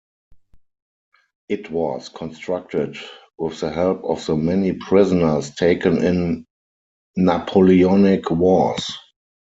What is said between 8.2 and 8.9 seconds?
Wars.